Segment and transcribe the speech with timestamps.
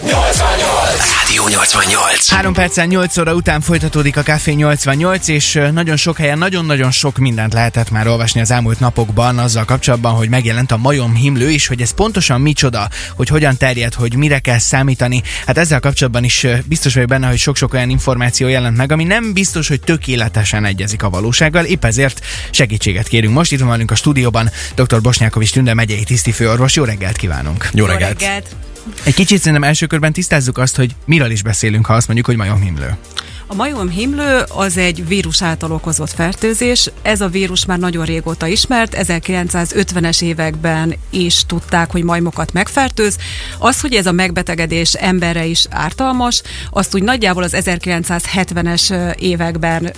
[0.00, 2.28] No es extraño Rádió 88.
[2.28, 7.18] 3 percen 8 óra után folytatódik a Café 88, és nagyon sok helyen, nagyon-nagyon sok
[7.18, 11.66] mindent lehetett már olvasni az elmúlt napokban azzal kapcsolatban, hogy megjelent a majom himlő is,
[11.66, 15.22] hogy ez pontosan micsoda, hogy hogyan terjed, hogy mire kell számítani.
[15.46, 19.32] Hát ezzel kapcsolatban is biztos vagyok benne, hogy sok-sok olyan információ jelent meg, ami nem
[19.32, 23.34] biztos, hogy tökéletesen egyezik a valósággal, épp ezért segítséget kérünk.
[23.34, 25.00] Most itt van velünk a stúdióban dr.
[25.00, 26.74] Bosnyákovics Tünde megyei tisztifőorvos.
[26.74, 27.68] Jó reggelt kívánunk!
[27.72, 28.54] Jó reggelt!
[29.02, 32.36] Egy kicsit szerintem első körben tisztázzuk azt, hogy miről is beszélünk, ha azt mondjuk, hogy
[32.36, 32.96] majomhimlő.
[33.52, 36.90] A majomhimlő az egy vírus által okozott fertőzés.
[37.02, 43.16] Ez a vírus már nagyon régóta ismert, 1950-es években is tudták, hogy majmokat megfertőz.
[43.58, 49.92] Az, hogy ez a megbetegedés emberre is ártalmas, azt úgy nagyjából az 1970-es években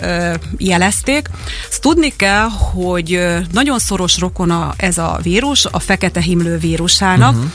[0.59, 1.29] jelezték.
[1.69, 7.35] Azt tudni kell, hogy nagyon szoros rokona ez a vírus a fekete himlő vírusának.
[7.35, 7.51] Uh-huh.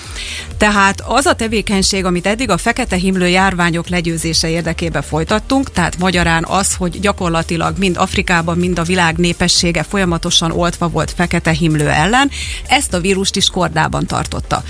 [0.58, 6.46] Tehát az a tevékenység, amit eddig a fekete himlő járványok legyőzése érdekében folytattunk, tehát magyarán
[6.48, 12.30] az, hogy gyakorlatilag mind Afrikában, mind a világ népessége folyamatosan oltva volt fekete himlő ellen,
[12.68, 14.64] ezt a vírust is kordában tartotta.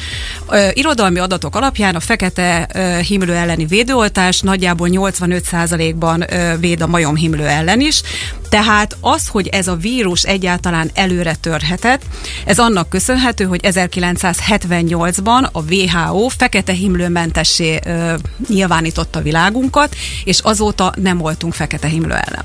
[0.49, 6.87] Ö, irodalmi adatok alapján a fekete ö, himlő elleni védőoltás nagyjából 85%-ban ö, véd a
[6.87, 8.01] majomhimlő ellen is,
[8.49, 12.01] tehát az, hogy ez a vírus egyáltalán előre törhetett,
[12.45, 18.13] ez annak köszönhető, hogy 1978-ban a WHO fekete himlőmentessé ö,
[18.47, 22.43] nyilvánította világunkat, és azóta nem voltunk fekete himlő ellen.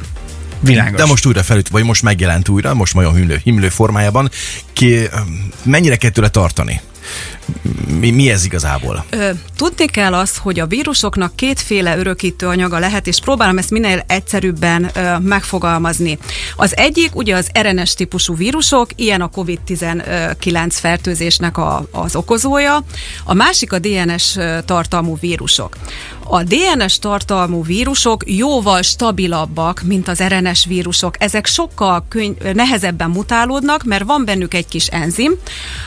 [0.61, 0.99] Világos.
[0.99, 4.31] De most újra felüt, vagy most megjelent újra, most majom himlő, himlő formájában.
[4.73, 5.09] Ki,
[5.63, 6.81] mennyire kell tőle tartani?
[8.01, 9.05] Mi, mi ez igazából?
[9.11, 14.05] Ö, tudni kell azt, hogy a vírusoknak kétféle örökítő anyaga lehet, és próbálom ezt minél
[14.07, 16.19] egyszerűbben ö, megfogalmazni.
[16.57, 22.85] Az egyik ugye az RNS típusú vírusok, ilyen a COVID-19 fertőzésnek a, az okozója,
[23.25, 25.77] a másik a DNS tartalmú vírusok.
[26.27, 31.15] A DNS tartalmú vírusok jóval stabilabbak, mint az RNS vírusok.
[31.19, 35.33] Ezek sokkal könny- nehezebben mutálódnak, mert van bennük egy kis enzim,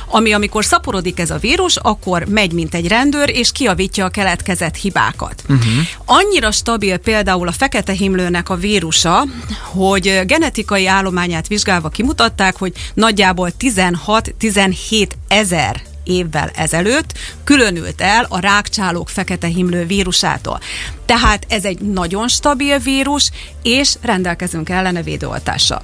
[0.09, 4.75] ami amikor szaporodik ez a vírus, akkor megy, mint egy rendőr, és kiavítja a keletkezett
[4.75, 5.43] hibákat.
[5.49, 5.65] Uh-huh.
[6.05, 9.25] Annyira stabil például a fekete himlőnek a vírusa,
[9.63, 19.09] hogy genetikai állományát vizsgálva kimutatták, hogy nagyjából 16-17 ezer évvel ezelőtt különült el a rákcsálók
[19.09, 20.59] fekete himlő vírusától.
[21.05, 23.31] Tehát ez egy nagyon stabil vírus,
[23.63, 25.81] és rendelkezünk ellene védőoltással.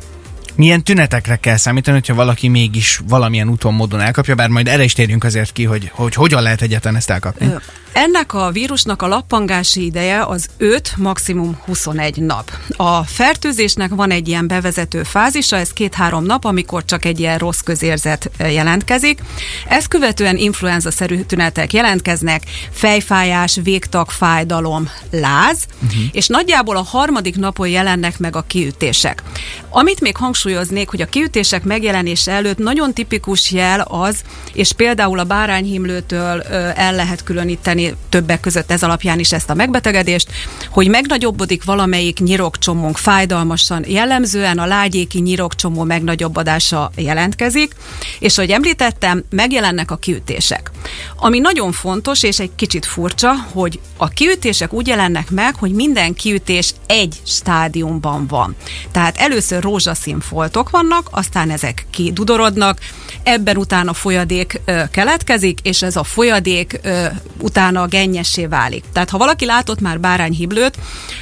[0.55, 4.93] Milyen tünetekre kell számítani, hogyha valaki mégis valamilyen úton, módon elkapja, bár majd erre is
[4.93, 7.53] térjünk azért ki, hogy, hogy hogyan lehet egyáltalán ezt elkapni?
[7.93, 12.51] Ennek a vírusnak a lappangási ideje az 5, maximum 21 nap.
[12.75, 17.59] A fertőzésnek van egy ilyen bevezető fázisa, ez két-három nap, amikor csak egy ilyen rossz
[17.59, 19.19] közérzet jelentkezik.
[19.67, 26.01] Ezt követően influenza-szerű tünetek jelentkeznek, fejfájás, végtag, fájdalom, láz, uh-huh.
[26.11, 29.23] és nagyjából a harmadik napon jelennek meg a kiütések.
[29.69, 34.21] Amit még hangsúlyoznék, hogy a kiütések megjelenése előtt nagyon tipikus jel az,
[34.53, 36.41] és például a bárányhimlőtől
[36.75, 40.31] el lehet különíteni többek között ez alapján is ezt a megbetegedést,
[40.69, 47.75] hogy megnagyobbodik valamelyik nyirokcsomónk fájdalmasan, jellemzően a lágyéki nyirokcsomó megnagyobbodása jelentkezik,
[48.19, 50.71] és ahogy említettem, megjelennek a kiütések.
[51.15, 56.13] Ami nagyon fontos, és egy kicsit furcsa, hogy a kiütések úgy jelennek meg, hogy minden
[56.13, 58.55] kiütés egy stádiumban van.
[58.91, 62.79] Tehát először rózsaszín foltok vannak, aztán ezek kidudorodnak,
[63.23, 67.05] ebben utána folyadék ö, keletkezik, és ez a folyadék ö,
[67.39, 68.83] utána gennyessé válik.
[68.93, 70.77] Tehát ha valaki látott már bárányhimlőt,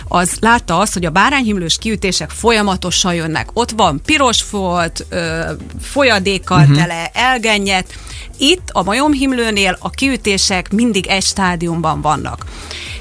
[0.08, 3.50] az látta azt, hogy a bárányhimlős kiütések folyamatosan jönnek.
[3.54, 5.42] Ott van piros folt, ö,
[5.82, 6.78] folyadékkal uh-huh.
[6.78, 7.94] tele, elgennyet.
[8.38, 12.46] Itt a majomhimlőnél a kiütések mindig egy stádiumban vannak.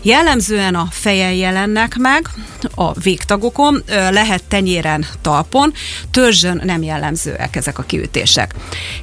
[0.02, 2.28] Jellemzően a fejen jelennek meg,
[2.74, 5.72] a végtagokon, lehet tenyéren, talpon,
[6.10, 8.54] törzsön nem jellemzőek ezek a kiütések.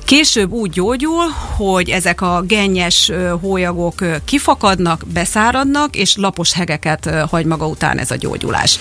[0.03, 1.25] Később úgy gyógyul,
[1.55, 8.15] hogy ezek a gennyes hólyagok kifakadnak, beszáradnak, és lapos hegeket hagy maga után ez a
[8.15, 8.79] gyógyulás.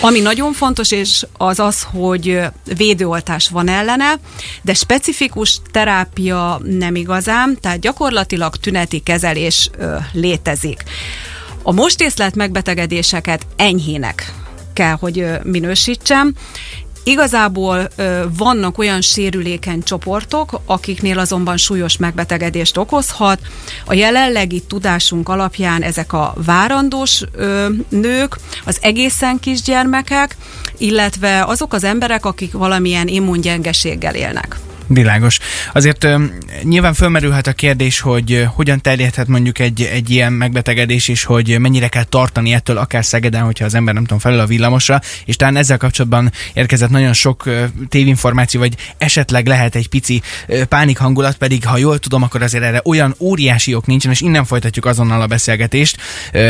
[0.00, 2.40] Ami nagyon fontos, és az az, hogy
[2.76, 4.14] védőoltás van ellene,
[4.62, 9.70] de specifikus terápia nem igazán, tehát gyakorlatilag tüneti kezelés
[10.12, 10.82] létezik.
[11.62, 14.32] A most észlelt megbetegedéseket enyhének
[14.72, 16.34] kell, hogy minősítsem,
[17.08, 17.88] Igazából
[18.36, 23.40] vannak olyan sérülékeny csoportok, akiknél azonban súlyos megbetegedést okozhat.
[23.86, 27.22] A jelenlegi tudásunk alapján ezek a várandós
[27.88, 30.36] nők, az egészen kisgyermekek,
[30.78, 34.56] illetve azok az emberek, akik valamilyen immungyengeséggel élnek.
[34.88, 35.38] Világos.
[35.72, 36.06] Azért
[36.62, 41.88] nyilván fölmerülhet a kérdés, hogy hogyan terjedhet mondjuk egy, egy ilyen megbetegedés, és hogy mennyire
[41.88, 45.56] kell tartani ettől akár Szegeden, hogyha az ember nem tudom felül a villamosra, és talán
[45.56, 47.48] ezzel kapcsolatban érkezett nagyon sok
[47.88, 50.22] tévinformáció, vagy esetleg lehet egy pici
[50.68, 54.44] pánik hangulat, pedig ha jól tudom, akkor azért erre olyan óriási ok nincsen, és innen
[54.44, 55.96] folytatjuk azonnal a beszélgetést.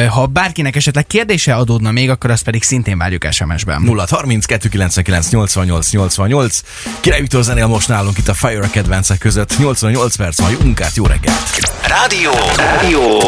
[0.08, 3.82] Ha bárkinek esetleg kérdése adódna még, akkor azt pedig szintén várjuk SMS-ben.
[3.82, 6.60] 0 30 299 88 88.
[7.00, 9.58] Király Viktor zenél most nálunk itt a Fire a kedvencek között.
[9.58, 11.68] 88 perc van, munkát, jó reggelt!
[11.82, 12.30] Rádió!
[12.56, 13.20] Rádió!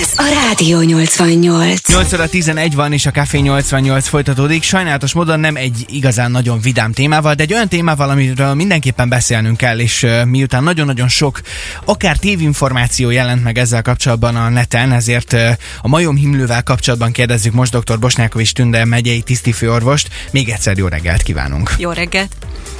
[0.00, 1.88] Ez a Rádió 88.
[1.88, 4.62] 8 óra 11 van, és a Café 88 folytatódik.
[4.62, 9.56] Sajnálatos módon nem egy igazán nagyon vidám témával, de egy olyan témával, amiről mindenképpen beszélnünk
[9.56, 11.40] kell, és uh, miután nagyon-nagyon sok,
[11.84, 15.50] akár tévinformáció jelent meg ezzel kapcsolatban a neten, ezért uh,
[15.80, 17.98] a majomhimlővel kapcsolatban kérdezzük most dr.
[17.98, 20.08] Bosnákovics Tünde megyei tisztifőorvost.
[20.30, 21.74] Még egyszer jó reggelt kívánunk!
[21.78, 22.36] Jó reggelt!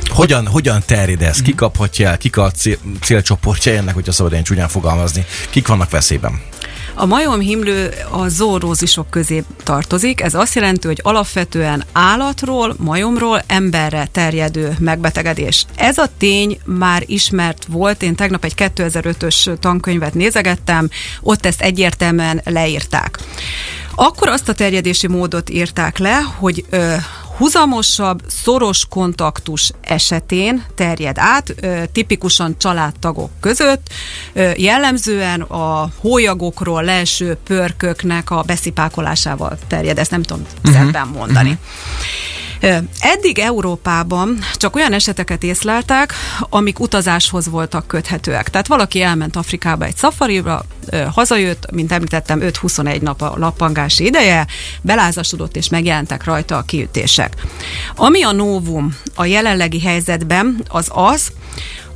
[0.09, 1.43] Hogyan, hogyan terjed ez?
[1.43, 2.19] Ki kaphatja el?
[2.19, 5.25] Kik a cél, célcsoportja ennek, hogyha szabad én csúnyán fogalmazni?
[5.51, 6.41] Kik vannak veszélyben?
[6.95, 10.21] A majomhimlő a zoorózisok közé tartozik.
[10.21, 15.67] Ez azt jelenti, hogy alapvetően állatról, majomról emberre terjedő megbetegedés.
[15.77, 18.03] Ez a tény már ismert volt.
[18.03, 20.89] Én tegnap egy 2005-ös tankönyvet nézegettem,
[21.21, 23.19] ott ezt egyértelműen leírták.
[23.95, 26.95] Akkor azt a terjedési módot írták le, hogy ö,
[27.37, 31.55] huzamosabb, szoros kontaktus esetén terjed át,
[31.93, 33.89] tipikusan családtagok között,
[34.57, 40.73] jellemzően a hólyagokról leeső pörköknek a beszipákolásával terjed, ezt nem tudom uh-huh.
[40.73, 41.51] szebben mondani.
[41.51, 41.65] Uh-huh.
[43.01, 48.51] Eddig Európában csak olyan eseteket észleltek, amik utazáshoz voltak köthetőek.
[48.51, 50.65] Tehát valaki elment Afrikába egy szafarira,
[51.13, 54.47] hazajött, mint említettem, 5-21 nap a lappangási ideje,
[54.81, 57.35] belázasodott és megjelentek rajta a kiütések.
[57.97, 61.33] Ami a novum a jelenlegi helyzetben, az az,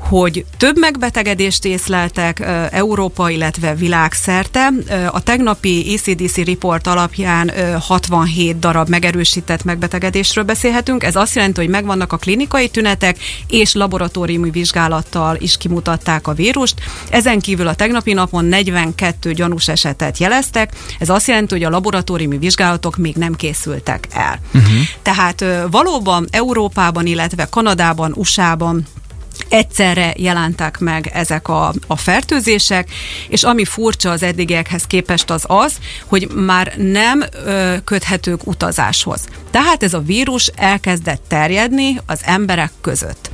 [0.00, 4.69] hogy több megbetegedést észleltek Európa, illetve világszerte.
[5.11, 7.50] A tegnapi ECDC report alapján
[7.81, 11.05] 67 darab megerősített megbetegedésről beszélhetünk.
[11.05, 13.19] Ez azt jelenti, hogy megvannak a klinikai tünetek,
[13.49, 16.75] és laboratóriumi vizsgálattal is kimutatták a vírust.
[17.11, 20.73] Ezen kívül a tegnapi napon 42 gyanús esetet jeleztek.
[20.99, 24.38] Ez azt jelenti, hogy a laboratóriumi vizsgálatok még nem készültek el.
[24.55, 24.73] Uh-huh.
[25.02, 28.87] Tehát valóban Európában, illetve Kanadában, USA-ban
[29.49, 32.91] egyszerre jelentek meg ezek a, a fertőzések,
[33.29, 39.29] és ami furcsa az eddigiekhez képest az az, hogy már nem ö, köthetők utazáshoz.
[39.50, 43.31] Tehát ez a vírus elkezdett terjedni az emberek között.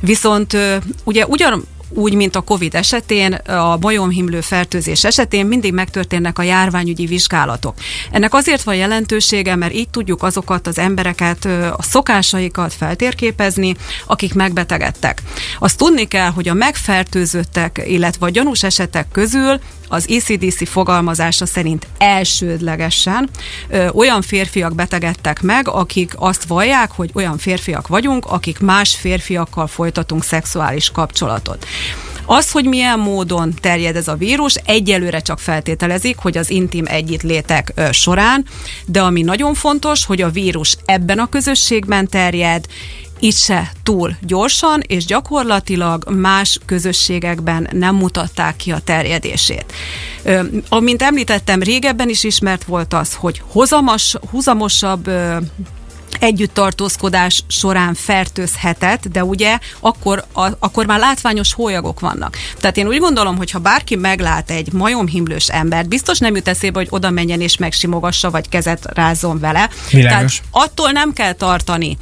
[0.00, 6.38] Viszont ö, ugye ugyan úgy, mint a COVID esetén, a majomhimlő fertőzés esetén mindig megtörténnek
[6.38, 7.74] a járványügyi vizsgálatok.
[8.10, 11.44] Ennek azért van jelentősége, mert így tudjuk azokat az embereket,
[11.76, 15.22] a szokásaikat feltérképezni, akik megbetegedtek.
[15.58, 21.86] Azt tudni kell, hogy a megfertőzöttek, illetve a gyanús esetek közül az ECDC fogalmazása szerint
[21.98, 23.28] elsődlegesen
[23.68, 29.66] ö, olyan férfiak betegedtek meg, akik azt vallják, hogy olyan férfiak vagyunk, akik más férfiakkal
[29.66, 31.66] folytatunk szexuális kapcsolatot.
[32.28, 37.72] Az, hogy milyen módon terjed ez a vírus, egyelőre csak feltételezik, hogy az intim együttlétek
[37.90, 38.44] során,
[38.86, 42.66] de ami nagyon fontos, hogy a vírus ebben a közösségben terjed,
[43.18, 49.72] itt se túl gyorsan, és gyakorlatilag más közösségekben nem mutatták ki a terjedését.
[50.68, 54.16] Amint említettem, régebben is ismert volt az, hogy hozamos,
[56.16, 62.36] huzamosabb együtttartózkodás során fertőzhetett, de ugye akkor, a, akkor már látványos hólyagok vannak.
[62.66, 66.78] Tehát én úgy gondolom, hogy ha bárki meglát egy majomhimlős embert, biztos nem jut eszébe,
[66.78, 69.70] hogy oda menjen és megsimogassa, vagy kezet rázzon vele.
[69.90, 70.36] Világos.
[70.36, 71.96] Tehát attól nem kell tartani,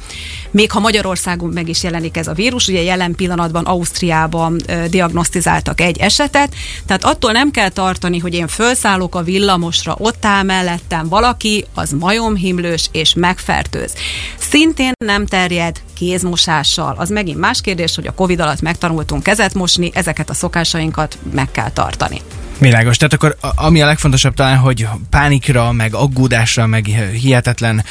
[0.51, 5.81] még ha Magyarországon meg is jelenik ez a vírus, ugye jelen pillanatban Ausztriában ö, diagnosztizáltak
[5.81, 6.53] egy esetet,
[6.85, 11.91] tehát attól nem kell tartani, hogy én felszállok a villamosra, ott áll mellettem valaki, az
[11.99, 13.93] majomhimlős és megfertőz.
[14.39, 16.95] Szintén nem terjed kézmosással.
[16.97, 21.51] Az megint más kérdés, hogy a Covid alatt megtanultunk kezet mosni, ezeket a szokásainkat meg
[21.51, 22.21] kell tartani.
[22.59, 22.97] Világos.
[22.97, 26.85] Tehát akkor ami a legfontosabb talán, hogy pánikra, meg aggódásra, meg
[27.21, 27.83] hihetetlen,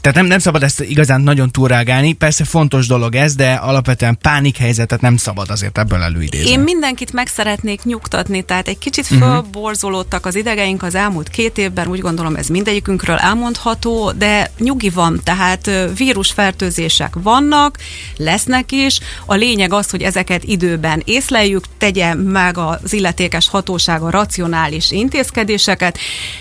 [0.00, 2.12] tehát nem, nem szabad ezt igazán nagyon túlrágálni.
[2.12, 6.50] Persze fontos dolog ez, de alapvetően pánikhelyzetet nem szabad azért ebből előidézni.
[6.50, 11.88] Én mindenkit meg szeretnék nyugtatni, tehát egy kicsit fölborzolódtak az idegeink az elmúlt két évben,
[11.88, 17.78] úgy gondolom ez mindegyikünkről elmondható, de nyugi van, tehát vírusfertőzések vannak,
[18.16, 18.98] lesznek is.
[19.26, 25.98] A lényeg az, hogy ezeket időben észleljük, tegye meg az illetékes illetékes hatósága racionális intézkedéseket,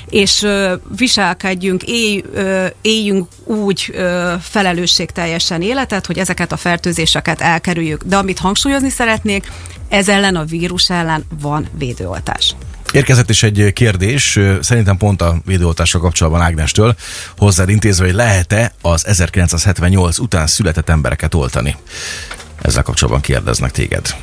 [0.10, 0.48] és
[0.98, 1.84] viselkedjünk,
[2.34, 8.04] ö, éljünk úgy ö, felelősségteljesen életet, hogy ezeket a fertőzéseket elkerüljük.
[8.04, 9.52] De amit hangsúlyozni szeretnék,
[9.90, 12.56] ez ellen a vírus ellen van védőoltás.
[12.92, 16.96] Érkezett is egy kérdés, szerintem pont a védőoltással kapcsolatban Ágnestől,
[17.38, 21.76] hozzád intézve, hogy lehet-e az 1978 után született embereket oltani?
[22.62, 24.16] Ezzel kapcsolatban kérdeznek téged.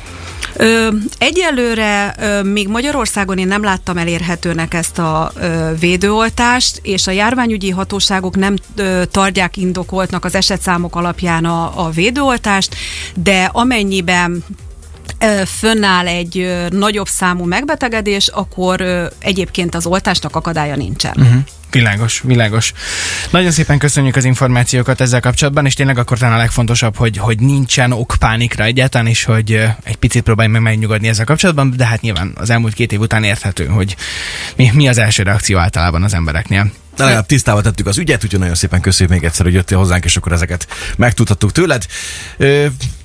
[0.57, 0.87] Ö,
[1.17, 7.69] egyelőre ö, még Magyarországon én nem láttam elérhetőnek ezt a ö, védőoltást, és a járványügyi
[7.69, 12.75] hatóságok nem ö, tartják indokoltnak az esetszámok alapján a, a védőoltást,
[13.15, 14.43] de amennyiben
[15.45, 18.81] fönnáll egy nagyobb számú megbetegedés, akkor
[19.19, 21.13] egyébként az oltásnak akadálya nincsen.
[21.17, 21.41] Uh-huh.
[21.71, 22.73] Világos, világos.
[23.31, 27.39] Nagyon szépen köszönjük az információkat ezzel kapcsolatban, és tényleg akkor talán a legfontosabb, hogy, hogy
[27.39, 29.51] nincsen ok pánikra egyáltalán, és hogy
[29.83, 33.23] egy picit próbálj meg megnyugodni ezzel kapcsolatban, de hát nyilván az elmúlt két év után
[33.23, 33.95] érthető, hogy
[34.55, 36.71] mi, mi az első reakció általában az embereknél.
[36.97, 40.05] De legalább tisztába tettük az ügyet, úgyhogy nagyon szépen köszönjük még egyszer, hogy jöttél hozzánk,
[40.05, 41.85] és akkor ezeket megtudhattuk tőled.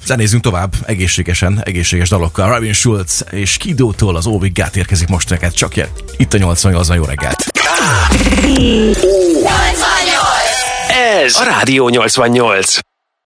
[0.04, 2.54] Zenézzünk tovább egészségesen, egészséges dalokkal.
[2.54, 5.74] Robin Schulz és Kidótól az Óvig Gát érkezik most neked, csak
[6.16, 7.44] itt a 88 jó reggelt.
[11.24, 12.91] Ez a Rádió 88.